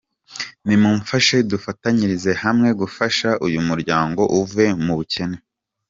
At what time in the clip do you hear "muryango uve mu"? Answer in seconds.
3.67-4.93